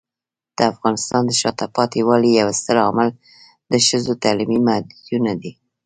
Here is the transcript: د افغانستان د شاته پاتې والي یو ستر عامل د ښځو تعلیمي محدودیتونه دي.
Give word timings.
د 0.57 0.59
افغانستان 0.71 1.21
د 1.25 1.31
شاته 1.41 1.65
پاتې 1.75 1.99
والي 2.07 2.31
یو 2.41 2.49
ستر 2.59 2.77
عامل 2.85 3.09
د 3.71 3.73
ښځو 3.87 4.13
تعلیمي 4.23 4.59
محدودیتونه 4.67 5.31
دي. 5.41 5.51